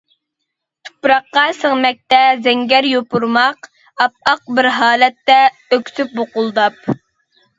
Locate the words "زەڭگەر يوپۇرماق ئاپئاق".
2.47-4.49